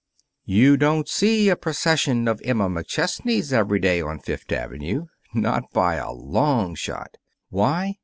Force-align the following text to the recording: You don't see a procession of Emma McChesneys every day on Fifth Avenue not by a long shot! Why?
You 0.47 0.77
don't 0.77 1.07
see 1.07 1.47
a 1.47 1.55
procession 1.55 2.27
of 2.27 2.41
Emma 2.43 2.67
McChesneys 2.67 3.53
every 3.53 3.77
day 3.79 4.01
on 4.01 4.17
Fifth 4.17 4.51
Avenue 4.51 5.05
not 5.35 5.65
by 5.73 5.93
a 5.97 6.11
long 6.11 6.73
shot! 6.73 7.17
Why? 7.49 7.97